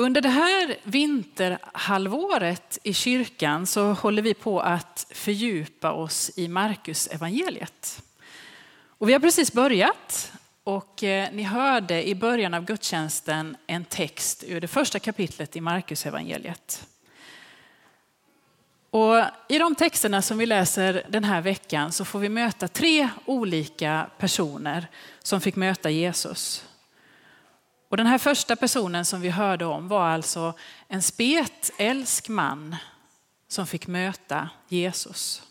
[0.00, 7.06] Under det här vinterhalvåret i kyrkan så håller vi på att fördjupa oss i Markus
[7.06, 8.02] evangeliet.
[8.82, 10.32] Och vi har precis börjat
[10.64, 15.60] och eh, ni hörde i början av gudstjänsten en text ur det första kapitlet i
[15.60, 16.86] Markus evangeliet.
[18.90, 19.16] Och
[19.48, 24.10] I de texterna som vi läser den här veckan så får vi möta tre olika
[24.18, 24.86] personer
[25.22, 26.64] som fick möta Jesus.
[27.90, 30.54] Och den här första personen som vi hörde om var alltså
[30.88, 32.76] en spetälsk man
[33.48, 35.42] som fick möta Jesus.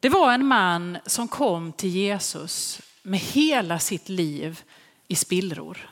[0.00, 4.62] Det var en man som kom till Jesus med hela sitt liv
[5.08, 5.90] i spillror.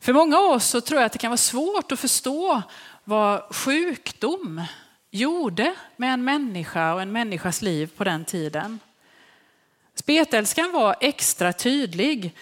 [0.00, 2.62] För många av oss så tror jag att det kan vara svårt att förstå
[3.04, 4.62] vad sjukdom
[5.10, 8.80] gjorde med en människa och en människas liv på den tiden.
[9.94, 12.34] Spetälskan var extra tydlig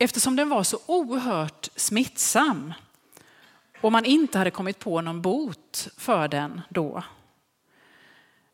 [0.00, 2.74] eftersom den var så oerhört smittsam
[3.80, 7.02] och man inte hade kommit på någon bot för den då.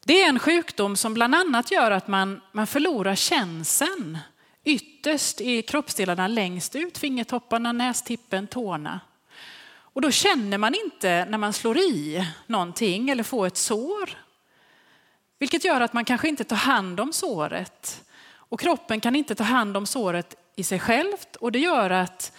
[0.05, 4.19] Det är en sjukdom som bland annat gör att man, man förlorar känseln
[4.65, 9.01] ytterst i kroppsdelarna längst ut, fingertopparna, nästippen, tårna.
[9.69, 14.11] Och då känner man inte när man slår i någonting eller får ett sår.
[15.39, 18.05] Vilket gör att man kanske inte tar hand om såret.
[18.29, 22.33] Och kroppen kan inte ta hand om såret i sig självt och det gör att,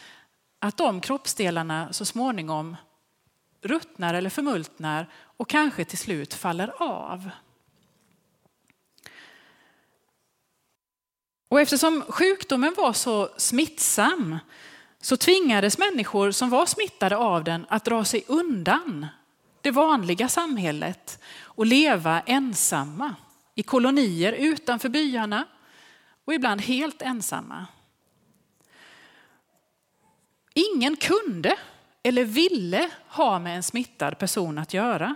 [0.60, 2.76] att de kroppsdelarna så småningom
[3.62, 7.30] ruttnar eller förmultnar och kanske till slut faller av.
[11.50, 14.38] Och eftersom sjukdomen var så smittsam
[15.02, 19.08] så tvingades människor som var smittade av den att dra sig undan
[19.62, 23.16] det vanliga samhället och leva ensamma
[23.56, 25.46] i kolonier utanför byarna
[26.26, 27.66] och ibland helt ensamma.
[30.58, 31.56] Ingen kunde
[32.04, 35.16] eller ville ha med en smittad person att göra.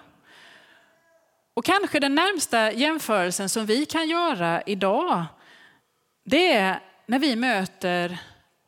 [1.53, 5.25] Och kanske den närmsta jämförelsen som vi kan göra idag,
[6.23, 8.19] det är när vi möter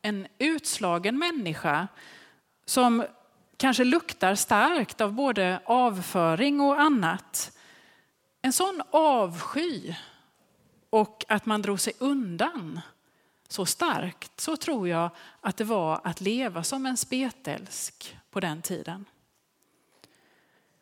[0.02, 1.88] en utslagen människa
[2.66, 3.04] som
[3.56, 7.58] kanske luktar starkt av både avföring och annat.
[8.42, 9.94] En sån avsky
[10.90, 12.80] och att man drog sig undan
[13.48, 15.10] så starkt, så tror jag
[15.40, 19.04] att det var att leva som en spetälsk på den tiden.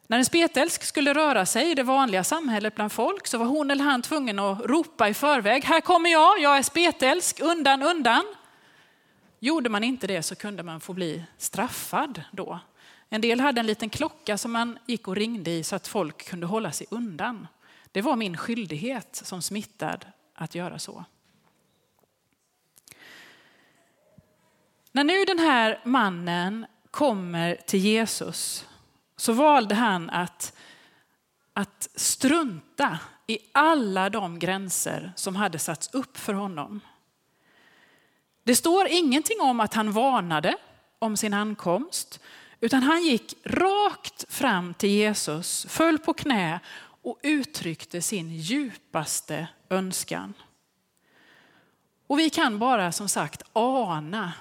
[0.07, 3.71] När en spetälsk skulle röra sig i det vanliga samhället bland folk så var hon
[3.71, 8.25] eller han tvungen att ropa i förväg, här kommer jag, jag är spetälsk, undan, undan.
[9.39, 12.61] Gjorde man inte det så kunde man få bli straffad då.
[13.09, 16.29] En del hade en liten klocka som man gick och ringde i så att folk
[16.29, 17.47] kunde hålla sig undan.
[17.93, 21.05] Det var min skyldighet som smittad att göra så.
[24.93, 28.67] När nu den här mannen kommer till Jesus
[29.17, 30.53] så valde han att,
[31.53, 36.81] att strunta i alla de gränser som hade satts upp för honom.
[38.45, 40.57] Det står ingenting om att han varnade
[40.99, 42.21] om sin ankomst,
[42.61, 46.61] utan han gick rakt fram till Jesus, föll på knä
[47.03, 50.35] och uttryckte sin djupaste önskan.
[52.07, 54.33] Och vi kan bara som sagt ana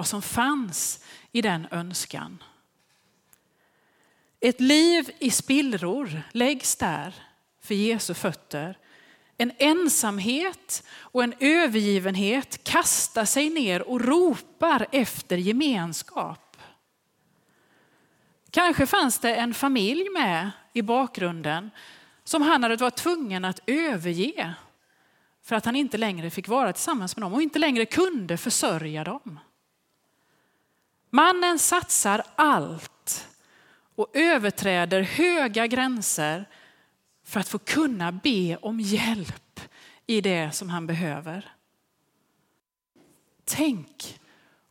[0.00, 2.42] vad som fanns i den önskan.
[4.40, 7.14] Ett liv i spillror läggs där
[7.62, 8.78] för Jesu fötter.
[9.36, 16.56] En ensamhet och en övergivenhet kastar sig ner och ropar efter gemenskap.
[18.50, 21.70] Kanske fanns det en familj med i bakgrunden
[22.24, 24.54] som han hade varit tvungen att överge
[25.42, 29.04] för att han inte längre fick vara tillsammans med dem och inte längre kunde försörja
[29.04, 29.38] dem.
[31.10, 33.28] Mannen satsar allt
[33.94, 36.48] och överträder höga gränser
[37.24, 39.60] för att få kunna be om hjälp
[40.06, 41.52] i det som han behöver.
[43.44, 44.20] Tänk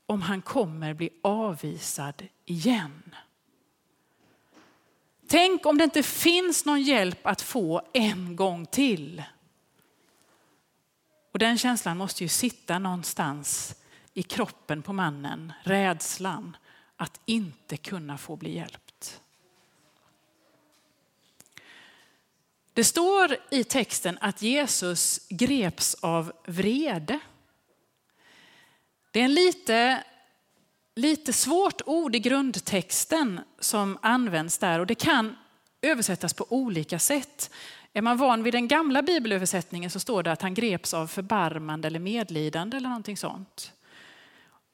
[0.06, 3.16] om han kommer bli avvisad igen.
[5.28, 9.24] Tänk om det inte finns någon hjälp att få en gång till.
[11.32, 13.76] Och den känslan måste ju sitta någonstans
[14.20, 16.58] i kroppen på mannen, rädslan
[16.98, 19.22] att inte kunna få bli hjälpt.
[22.74, 27.20] Det står i texten att Jesus greps av vrede.
[29.12, 30.04] Det är en lite,
[30.96, 35.36] lite svårt ord i grundtexten som används där och det kan
[35.82, 37.52] översättas på olika sätt.
[37.94, 41.88] Är man van vid den gamla bibelöversättningen så står det att han greps av förbarmande
[41.88, 43.74] eller medlidande eller någonting sånt.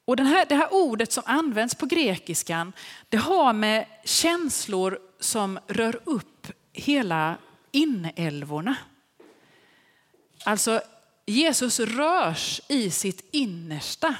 [0.05, 2.73] Och den här, det här ordet som används på grekiskan,
[3.09, 7.37] det har med känslor som rör upp hela
[7.71, 8.75] inälvorna.
[10.43, 10.81] Alltså
[11.25, 14.15] Jesus rörs i sitt innersta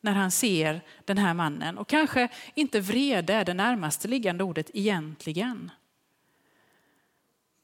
[0.00, 1.78] när han ser den här mannen.
[1.78, 5.70] Och kanske inte vrede är det närmaste liggande ordet egentligen.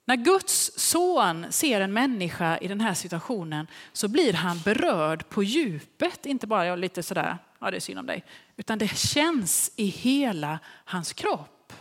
[0.05, 5.43] När Guds son ser en människa i den här situationen så blir han berörd på
[5.43, 8.25] djupet, inte bara lite sådär, ja det är synd om dig,
[8.57, 11.73] utan det känns i hela hans kropp.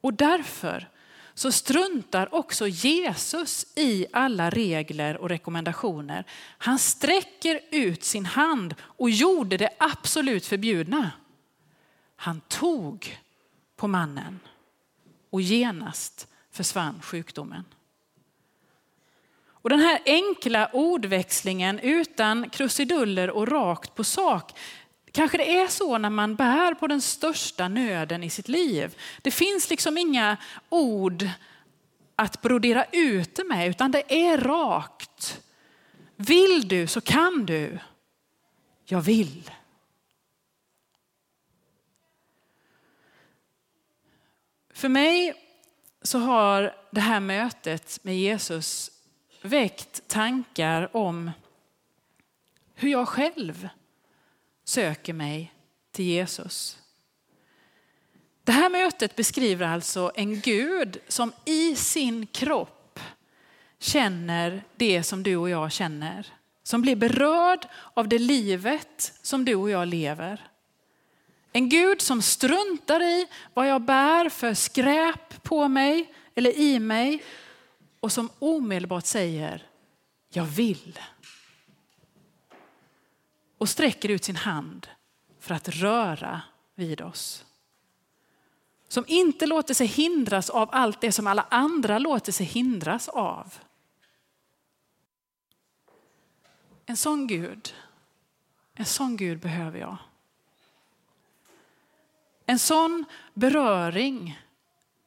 [0.00, 0.88] Och därför
[1.34, 6.24] så struntar också Jesus i alla regler och rekommendationer.
[6.58, 11.10] Han sträcker ut sin hand och gjorde det absolut förbjudna.
[12.16, 13.18] Han tog
[13.76, 14.40] på mannen
[15.30, 17.64] och genast försvann sjukdomen.
[19.66, 24.58] Och den här enkla ordväxlingen utan krusiduller och rakt på sak
[25.12, 28.98] Kanske det är så när man bär på den största nöden i sitt liv.
[29.22, 30.36] Det finns liksom inga
[30.68, 31.28] ord
[32.16, 35.42] att brodera ut det med, utan det är rakt.
[36.16, 37.78] Vill du så kan du.
[38.84, 39.50] Jag vill.
[44.74, 45.34] För mig
[46.02, 48.90] så har det här mötet med Jesus
[49.46, 51.30] väckt tankar om
[52.74, 53.68] hur jag själv
[54.64, 55.52] söker mig
[55.92, 56.78] till Jesus.
[58.44, 63.00] Det här mötet beskriver alltså en Gud som i sin kropp
[63.78, 66.26] känner det som du och jag känner.
[66.62, 70.50] Som blir berörd av det livet som du och jag lever.
[71.52, 77.22] En Gud som struntar i vad jag bär för skräp på mig eller i mig
[78.06, 79.66] och som omedelbart säger,
[80.28, 81.00] jag vill
[83.58, 84.88] och sträcker ut sin hand
[85.40, 86.42] för att röra
[86.74, 87.44] vid oss.
[88.88, 93.54] Som inte låter sig hindras av allt det som alla andra låter sig hindras av.
[96.86, 97.74] En sån Gud,
[98.74, 99.96] en sån Gud behöver jag.
[102.46, 103.04] En sån
[103.34, 104.40] beröring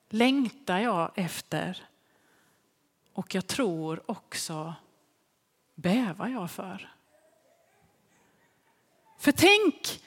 [0.09, 1.88] längtar jag efter
[3.19, 4.73] och jag tror också
[5.75, 6.93] bävar jag för.
[9.17, 10.03] För tänk,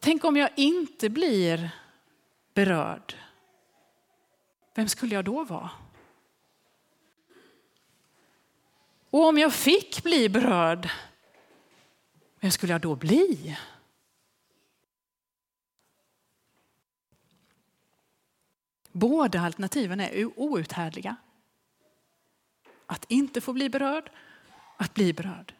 [0.00, 1.70] tänk om jag inte blir
[2.54, 3.14] berörd.
[4.74, 5.70] Vem skulle jag då vara?
[9.10, 10.90] Och om jag fick bli berörd,
[12.40, 13.58] vem skulle jag då bli?
[18.92, 21.16] Båda alternativen är outhärdliga.
[22.86, 24.10] Att inte få bli berörd,
[24.76, 25.54] att bli berörd.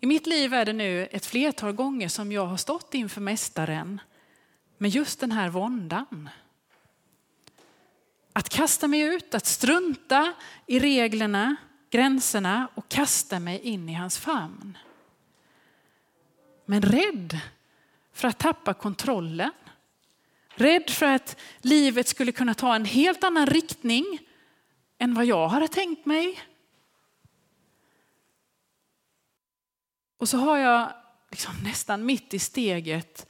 [0.00, 4.00] I mitt liv är det nu ett flertal gånger som jag har stått inför Mästaren
[4.78, 6.28] med just den här våndan.
[8.32, 10.32] Att kasta mig ut, att strunta
[10.66, 11.56] i reglerna,
[11.90, 14.78] gränserna och kasta mig in i hans famn.
[16.64, 17.40] Men rädd
[18.12, 19.52] för att tappa kontrollen.
[20.58, 24.18] Rädd för att livet skulle kunna ta en helt annan riktning
[24.98, 26.42] än vad jag hade tänkt mig.
[30.16, 30.92] Och så har jag
[31.30, 33.26] liksom nästan mitt i steget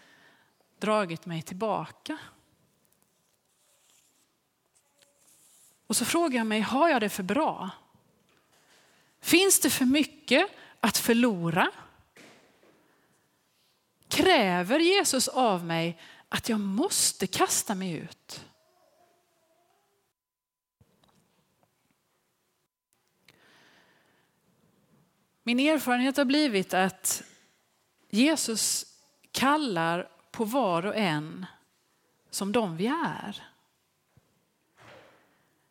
[0.79, 2.19] dragit mig tillbaka.
[5.87, 7.71] Och så frågar jag mig, har jag det för bra?
[9.21, 11.71] Finns det för mycket att förlora?
[14.09, 18.45] Kräver Jesus av mig att jag måste kasta mig ut?
[25.43, 27.23] Min erfarenhet har blivit att
[28.11, 28.87] Jesus
[29.33, 31.47] kallar på var och en
[32.31, 33.49] som de vi är.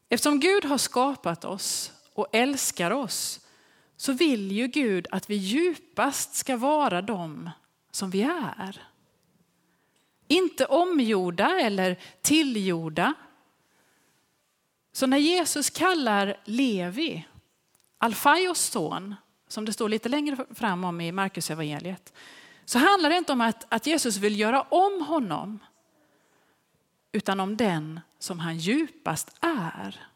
[0.09, 3.47] Eftersom Gud har skapat oss och älskar oss
[3.95, 7.49] så vill ju Gud att vi djupast ska vara de
[7.91, 8.87] som vi är.
[10.27, 13.13] Inte omgjorda eller tillgjorda.
[14.91, 17.27] Så när Jesus kallar Levi,
[17.97, 19.15] Alfaios son,
[19.47, 22.13] som det står lite längre fram om i Markus evangeliet,
[22.65, 25.59] så handlar det inte om att, att Jesus vill göra om honom,
[27.11, 30.07] utan om den som han djupast är.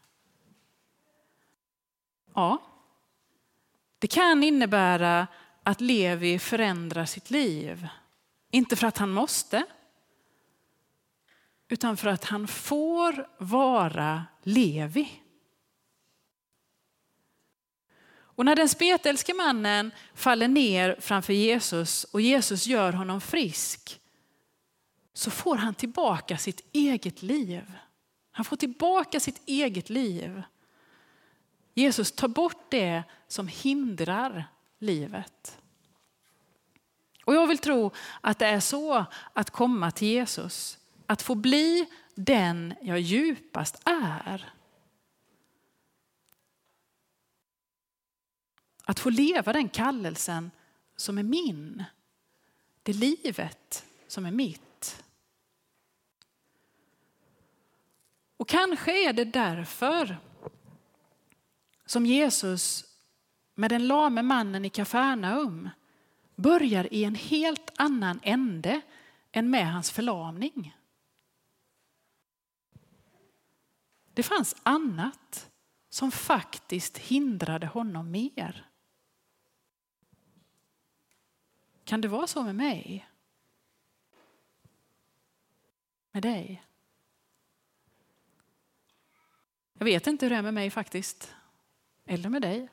[2.34, 2.58] Ja,
[3.98, 5.26] det kan innebära
[5.62, 7.88] att Levi förändrar sitt liv.
[8.50, 9.64] Inte för att han måste,
[11.72, 15.22] utan för att han får vara Levi.
[18.14, 24.00] Och när den spetälske mannen faller ner framför Jesus och Jesus gör honom frisk
[25.12, 27.72] så får han tillbaka sitt eget liv.
[28.30, 30.42] Han får tillbaka sitt eget liv.
[31.74, 34.44] Jesus tar bort det som hindrar
[34.78, 35.58] livet.
[37.24, 41.86] Och jag vill tro att det är så att komma till Jesus, att få bli
[42.14, 44.52] den jag djupast är.
[48.84, 50.50] Att få leva den kallelsen
[50.96, 51.84] som är min.
[52.82, 55.04] Det livet som är mitt.
[58.36, 60.18] Och kanske är det därför
[61.86, 62.84] som Jesus
[63.54, 65.70] med den lame mannen i Kafarnaum
[66.36, 68.80] börjar i en helt annan ände
[69.32, 70.76] än med hans förlamning.
[74.14, 75.50] Det fanns annat
[75.88, 78.70] som faktiskt hindrade honom mer.
[81.84, 83.08] Kan det vara så med mig?
[86.10, 86.64] Med dig?
[89.72, 91.34] Jag vet inte hur det är med mig faktiskt.
[92.04, 92.68] Eller med dig.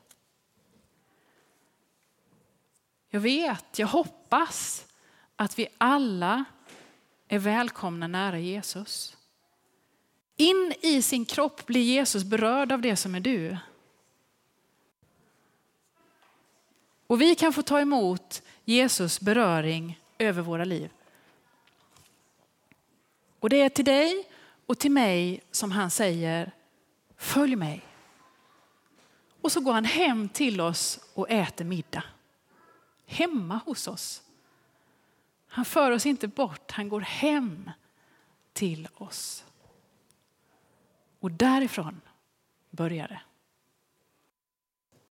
[3.09, 4.87] Jag vet, jag hoppas
[5.35, 6.45] att vi alla
[7.27, 9.17] är välkomna nära Jesus.
[10.41, 13.57] In i sin kropp blir Jesus berörd av det som är du.
[17.07, 20.91] Och vi kan få ta emot Jesus beröring över våra liv.
[23.39, 24.29] Och det är till dig
[24.65, 26.51] och till mig som han säger,
[27.17, 27.85] följ mig.
[29.41, 32.03] Och så går han hem till oss och äter middag.
[33.05, 34.21] Hemma hos oss.
[35.47, 37.71] Han för oss inte bort, han går hem
[38.53, 39.45] till oss.
[41.19, 42.01] Och därifrån
[42.69, 43.21] börjar det.